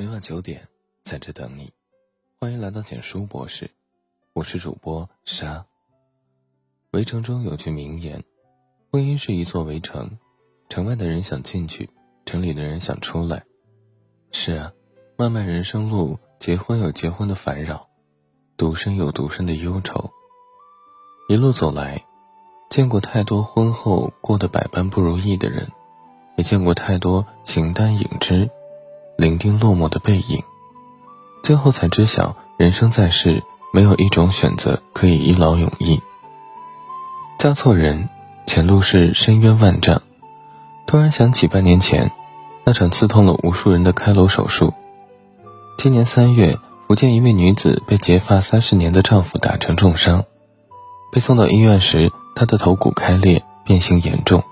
[0.00, 0.66] 每晚九点，
[1.02, 1.70] 在这等你。
[2.40, 3.70] 欢迎来到简书博士，
[4.32, 5.66] 我是主播沙。
[6.92, 8.24] 围城中有句名言：
[8.90, 10.18] 婚姻是一座围城，
[10.70, 11.90] 城外的人想进去，
[12.24, 13.44] 城里的人想出来。
[14.32, 14.72] 是啊，
[15.18, 17.86] 漫漫人生路，结婚有结婚的烦扰，
[18.56, 20.10] 独身有独身的忧愁。
[21.28, 22.02] 一路走来，
[22.70, 25.70] 见过太多婚后过得百般不如意的人，
[26.38, 28.50] 也见过太多形单影只。
[29.20, 30.42] 伶仃落寞的背影，
[31.42, 36.00] 最后才知晓，人生在世，没有一种选择可以一劳永逸。
[37.38, 38.08] 嫁错人，
[38.46, 40.00] 前路是深渊万丈。
[40.86, 42.10] 突然想起半年前，
[42.64, 44.72] 那场刺痛了无数人的开颅手术。
[45.76, 46.56] 今年三月，
[46.88, 50.24] 福建一位女子被结发三十年的丈夫打成重伤，
[51.12, 54.42] 被送到医院时，她的头骨开裂，变形严重，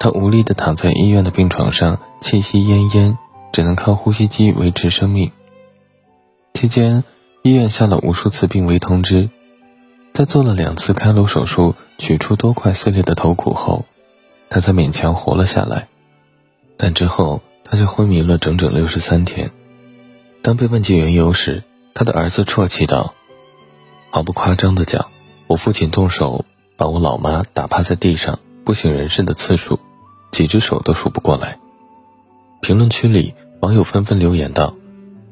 [0.00, 3.16] 她无力地躺在医院的病床上，气息奄奄。
[3.54, 5.30] 只能靠呼吸机维持生命。
[6.54, 7.04] 期间，
[7.42, 9.30] 医院下了无数次病危通知。
[10.12, 13.84] 在做了两次开颅手术，取出多块碎裂的头骨后，
[14.50, 15.86] 他才勉强活了下来。
[16.76, 19.52] 但之后，他却昏迷了整整六十三天。
[20.42, 21.62] 当被问及缘由时，
[21.94, 23.14] 他的儿子啜泣道
[24.10, 25.06] ：“毫不夸张的讲，
[25.46, 26.44] 我父亲动手
[26.76, 29.78] 把我老妈打趴在地上不省人事的次数，
[30.32, 31.60] 几只手都数不过来。”
[32.60, 33.32] 评论区里。
[33.64, 34.76] 网友纷纷留言道：“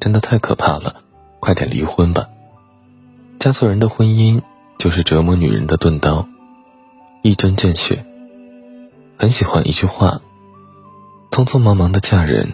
[0.00, 1.02] 真的太可怕了，
[1.38, 2.30] 快点离婚吧！
[3.38, 4.40] 嫁错人的婚姻
[4.78, 6.26] 就是折磨女人的钝刀，
[7.20, 8.06] 一针见血。”
[9.20, 10.22] 很喜欢一句话
[11.30, 12.48] ：“匆匆忙忙的嫁人，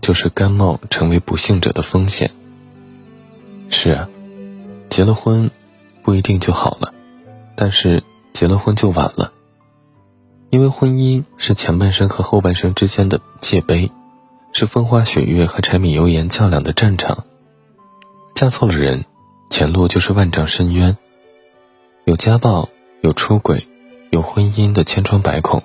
[0.00, 2.32] 就是甘冒成为不幸者的风险。”
[3.70, 4.08] 是啊，
[4.90, 5.48] 结了婚
[6.02, 6.92] 不一定就好了，
[7.54, 9.32] 但是结了婚就晚了，
[10.50, 13.92] 因为婚姻是前半生和后半生之间的界碑。
[14.52, 17.24] 是风花雪月和柴米油盐较量的战场，
[18.34, 19.04] 嫁错了人，
[19.50, 20.96] 前路就是万丈深渊。
[22.04, 22.68] 有家暴，
[23.02, 23.68] 有出轨，
[24.10, 25.62] 有婚姻的千疮百孔，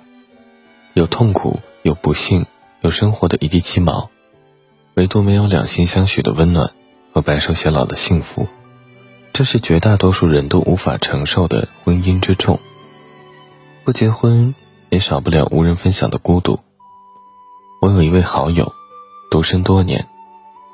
[0.92, 2.44] 有痛苦，有不幸，
[2.82, 4.10] 有生活的一地鸡毛，
[4.94, 6.72] 唯独没有两心相许的温暖
[7.12, 8.46] 和白首偕老的幸福。
[9.32, 12.60] 这是绝大多数人都无法承受的婚姻之重。
[13.84, 14.54] 不结婚，
[14.90, 16.60] 也少不了无人分享的孤独。
[17.82, 18.72] 我有一位好友。
[19.28, 20.08] 独身多年，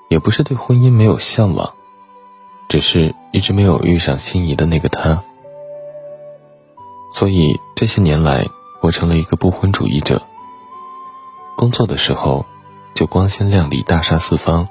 [0.08, 1.72] 也不是对婚姻没有向往，
[2.69, 5.22] 只是一直没有遇上心仪的那个他。
[7.14, 8.44] 所以这些年来，
[8.82, 10.20] 我成了一个不婚主义者。
[11.56, 12.44] 工作的时候，
[12.94, 14.66] 就光鲜亮丽、大杀四方；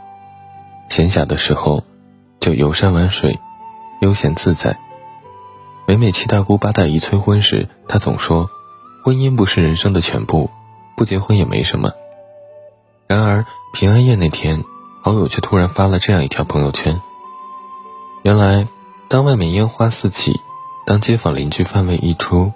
[0.90, 1.84] 闲暇的时候，
[2.40, 3.40] 就游山玩水，
[4.02, 4.78] 悠闲自在。
[5.88, 8.48] 每每七大姑八大姨催婚时，他总说
[9.04, 10.52] ：“婚姻不是人生的全部，
[10.96, 11.92] 不结婚也没什么。”
[13.08, 14.64] 然而平安夜那天，
[15.02, 17.02] 好友却突然发了这样一条朋友圈。
[18.24, 18.68] 原来，
[19.08, 20.42] 当外面烟花四起，
[20.86, 22.52] 当街坊邻居范围一出，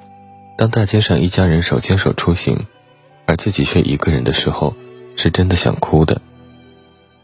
[0.57, 2.65] 当大街上一家人手牵手出行，
[3.25, 4.73] 而自己却一个人的时候，
[5.15, 6.21] 是真的想哭的。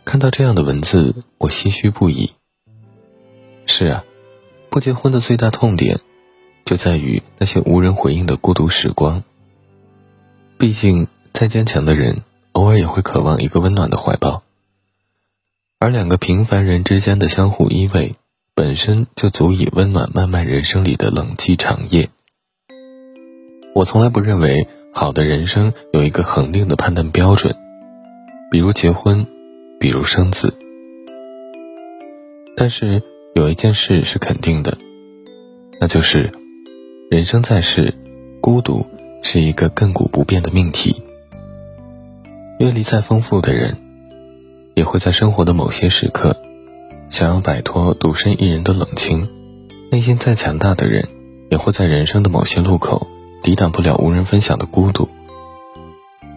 [0.05, 2.31] 看到这样的文字，我唏嘘不已。
[3.65, 4.05] 是啊，
[4.69, 5.99] 不结婚的最大痛点，
[6.63, 9.21] 就在于那些无人回应的孤独时光。
[10.57, 12.15] 毕竟，再坚强的人。
[12.57, 14.41] 偶尔也会渴望一个温暖的怀抱，
[15.77, 18.13] 而两个平凡人之间的相互依偎，
[18.55, 22.09] 本身就足以温暖漫漫人生里的冷寂长夜。
[23.75, 27.55] 我从来不认为好的人生有一个恒定的判断标准，
[28.49, 29.27] 比如结婚，
[29.79, 30.51] 比如生子。
[32.55, 33.03] 但是
[33.35, 34.75] 有一件事是肯定的，
[35.79, 36.31] 那就是，
[37.11, 37.93] 人生在世，
[38.41, 38.83] 孤独
[39.21, 41.03] 是一个亘古不变的命题。
[42.59, 43.77] 阅历再丰富的人，
[44.73, 46.35] 也会在生活的某些时刻，
[47.11, 49.27] 想要摆脱独身一人的冷清；
[49.91, 51.07] 内心再强大的人，
[51.51, 53.05] 也会在人生的某些路口，
[53.43, 55.07] 抵挡不了无人分享的孤独。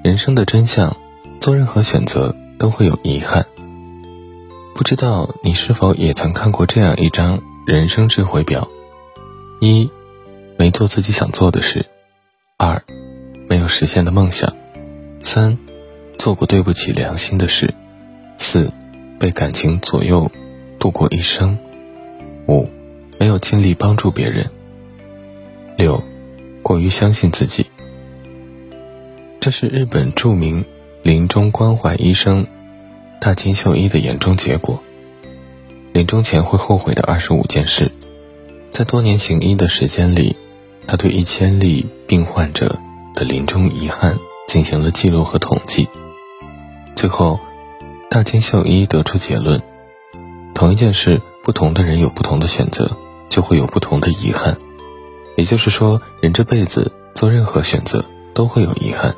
[0.04, 0.94] 人生的真相，
[1.40, 3.46] 做任何选择都会有遗憾。
[4.74, 8.68] 不知道你是否也曾看过这样一张人生智慧表：
[9.60, 9.90] 一，
[10.58, 11.86] 没做自己想做的事；
[12.58, 12.82] 二，
[13.48, 14.50] 没有实现的梦想；
[15.22, 15.56] 三。
[16.20, 17.72] 做过对不起良心的事，
[18.36, 18.70] 四，
[19.18, 20.30] 被感情左右
[20.78, 21.56] 度过一生，
[22.46, 22.68] 五，
[23.18, 24.50] 没有尽力帮助别人，
[25.78, 26.04] 六，
[26.62, 27.70] 过于相信自己。
[29.40, 30.62] 这是日本著名
[31.02, 32.46] 临终关怀医生
[33.18, 34.78] 大金秀一的眼中结果。
[35.94, 37.90] 临终前会后悔的二十五件事，
[38.72, 40.36] 在多年行医的时间里，
[40.86, 42.78] 他对一千例病患者
[43.14, 45.88] 的临终遗憾进行了记录和统计。
[47.00, 47.40] 最后，
[48.10, 49.62] 大金秀一得出结论：
[50.52, 52.94] 同一件事，不同的人有不同的选择，
[53.30, 54.58] 就会有不同的遗憾。
[55.34, 58.04] 也就是说，人这辈子做任何选择
[58.34, 59.14] 都会有遗憾。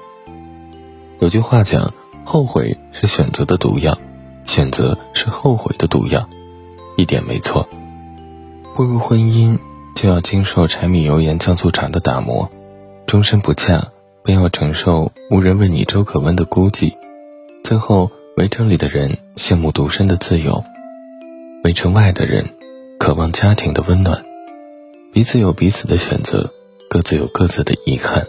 [1.19, 1.93] 有句话讲
[2.25, 3.99] ：“后悔是选择的毒药，
[4.45, 6.25] 选择是后悔的毒药。”
[6.97, 7.69] 一点没错。
[8.77, 9.59] 步入婚姻，
[9.97, 12.49] 就要经受柴米油盐酱醋茶的打磨；
[13.09, 13.89] 终身不嫁，
[14.23, 16.93] 便要承受无人问你粥可温的孤寂。
[17.65, 20.65] 最后，围城里的人羡慕独身的自由，
[21.63, 22.45] 围城外的人
[22.99, 24.21] 渴望家庭的温暖。
[25.13, 26.53] 彼此有彼此的选择，
[26.91, 28.27] 各自有各自的遗憾。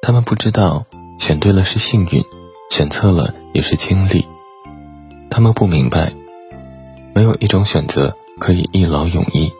[0.00, 0.86] 他们不知道，
[1.20, 2.24] 选对了是幸运，
[2.70, 4.26] 选错了也是经历。
[5.30, 6.14] 他们不明白，
[7.14, 9.52] 没有一种选择可以一劳永逸。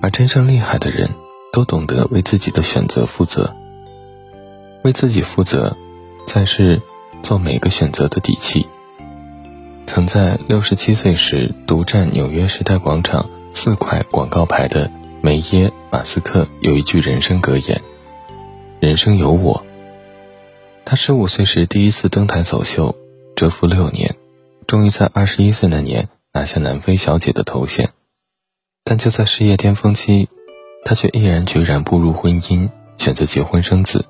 [0.00, 1.10] 而真正厉害的人，
[1.52, 3.54] 都懂得为自己的选择负责。
[4.82, 5.76] 为自己负责，
[6.26, 6.80] 才是
[7.22, 8.66] 做每个选择的底气。
[9.86, 14.90] 曾在六十七岁时独占纽约时代广场四块广告牌的
[15.20, 17.80] 梅耶·马斯克有一句人生格言
[18.80, 19.64] ：“人生有我。”
[20.84, 22.96] 他十五岁时第一次登台走秀，
[23.36, 24.16] 蛰伏六年，
[24.66, 27.90] 终于在二十一岁那年拿下南非小姐的头衔。
[28.84, 30.28] 但就在事业巅峰期，
[30.84, 34.06] 他却毅然决然步入婚姻，选择结婚生子。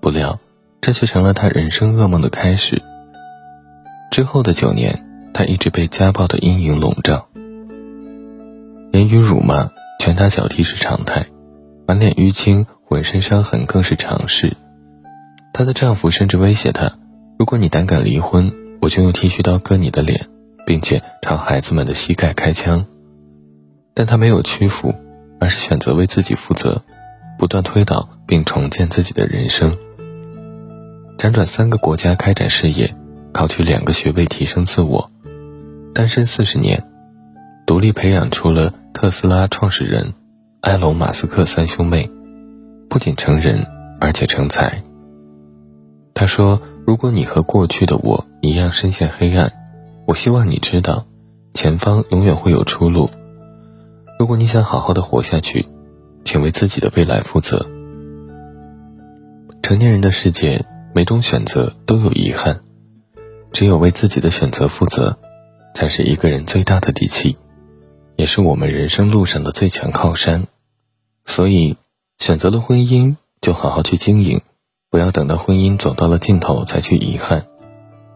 [0.00, 0.40] 不料，
[0.86, 2.80] 这却成了他人生噩梦的开始。
[4.08, 5.04] 之后的九年，
[5.34, 7.26] 他一直被家暴的阴影笼罩，
[8.92, 9.68] 言语辱骂、
[9.98, 11.26] 拳打脚踢是常态，
[11.88, 14.56] 满脸淤青、浑身伤痕更是常事。
[15.52, 16.96] 她的丈夫甚至威胁她
[17.36, 20.28] ：“如果你胆敢离婚，我就用剃须刀割你的脸，
[20.64, 22.86] 并且朝孩子们的膝盖开枪。”
[23.92, 24.94] 但他没有屈服，
[25.40, 26.80] 而是选择为自己负责，
[27.40, 29.76] 不断推倒并重建自己的人生。
[31.18, 32.94] 辗转三个国家开展事业，
[33.32, 35.10] 考取两个学位提升自我，
[35.94, 36.84] 单身四十年，
[37.66, 40.12] 独立培养出了特斯拉创始人
[40.60, 42.10] 埃隆·马斯克三兄妹，
[42.90, 43.66] 不仅成人，
[43.98, 44.82] 而且成才。
[46.12, 49.50] 他说：“如果你和过去的我一样深陷黑暗，
[50.06, 51.06] 我希望你知道，
[51.54, 53.08] 前方永远会有出路。”
[54.20, 55.66] 如果你想好好的活下去，
[56.24, 57.66] 请为自己的未来负责。
[59.62, 60.64] 成年人的世界，
[60.96, 62.60] 每种选择都有遗憾，
[63.52, 65.18] 只有为自己的选择负责，
[65.74, 67.36] 才是一个人最大的底气，
[68.16, 70.46] 也是我们人生路上的最强靠山。
[71.26, 71.76] 所以，
[72.16, 74.40] 选择了婚姻，就好好去经营，
[74.88, 77.42] 不要等到婚姻走到了尽头才去遗憾；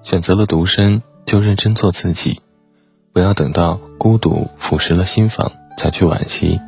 [0.02, 2.40] 选择了独身，就认真做自己，
[3.12, 5.52] 不要等到孤独腐蚀了心房。
[5.76, 6.58] 才去惋惜。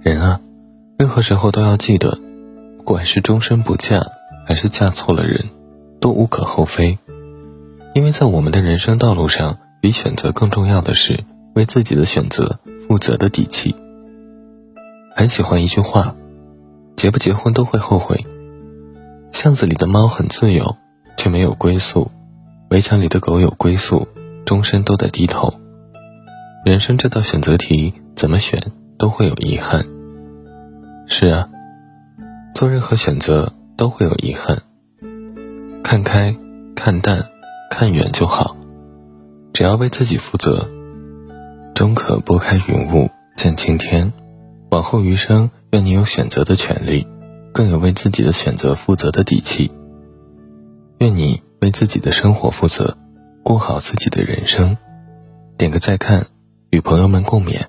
[0.00, 0.40] 人啊，
[0.98, 2.18] 任何时候都要记得，
[2.78, 4.06] 不管是终身不嫁，
[4.46, 5.48] 还是嫁错了人，
[6.00, 6.98] 都无可厚非。
[7.94, 11.24] 因为在我们的人生道路上，比选择更重要的是
[11.54, 13.74] 为自己的选择负责的底气。
[15.14, 16.14] 很喜欢一句话：
[16.96, 18.24] 结不结婚都会后悔。
[19.30, 20.76] 巷子里的猫很自由，
[21.16, 22.10] 却没有归宿；
[22.70, 24.08] 围墙里的狗有归宿，
[24.44, 25.52] 终身都得低头。
[26.64, 27.94] 人生这道选择题。
[28.14, 28.62] 怎么选
[28.98, 29.84] 都会有遗憾。
[31.06, 31.48] 是啊，
[32.54, 34.62] 做任何选择都会有遗憾。
[35.82, 36.36] 看开、
[36.76, 37.32] 看淡、
[37.68, 38.56] 看远就好，
[39.52, 40.70] 只要为自己负责，
[41.74, 44.12] 终可拨开云雾见青天。
[44.70, 47.08] 往后余生，愿你有选择的权利，
[47.52, 49.72] 更有为自己的选择负责的底气。
[50.98, 52.96] 愿你为自己的生活负责，
[53.42, 54.76] 过好自己的人生。
[55.58, 56.28] 点个再看，
[56.70, 57.62] 与朋友们共勉。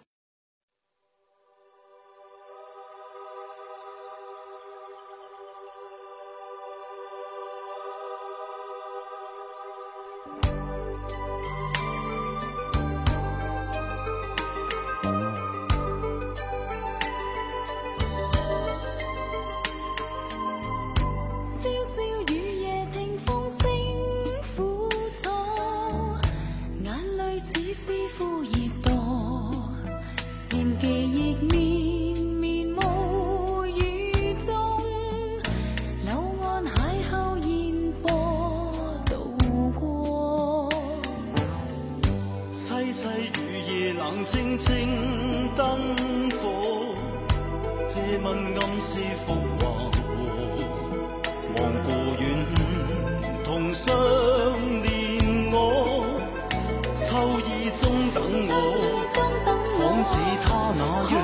[60.05, 60.11] 似
[60.43, 61.15] 他那样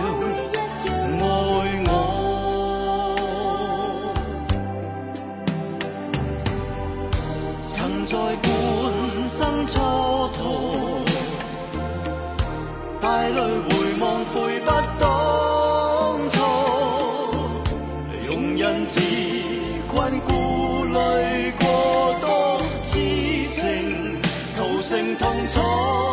[1.19, 1.24] 爱
[1.88, 1.91] 我，
[7.75, 8.48] 曾在半。
[9.29, 9.77] 生蹉
[10.33, 11.05] 跎，
[13.00, 13.69] 带泪回
[14.00, 14.67] 望悔不
[15.00, 15.07] 当
[16.29, 16.36] 初，
[18.27, 19.00] 容忍自
[19.88, 20.29] 困顾
[20.86, 21.63] 虑过
[22.19, 22.27] 多，
[22.83, 22.89] 痴
[23.51, 23.62] 情
[24.57, 26.09] 陶成痛楚。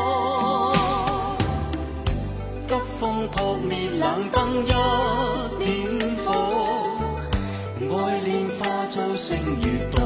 [3.68, 4.68] 灭冷灯一
[5.58, 5.66] 点
[6.24, 6.26] 火，
[7.80, 9.96] 爱恋化做星月堕。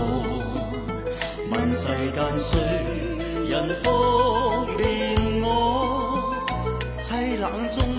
[1.51, 2.59] 问世间谁
[3.49, 3.91] 人复
[4.79, 4.81] 怜
[5.43, 6.35] 我？
[6.99, 7.90] 凄冷中。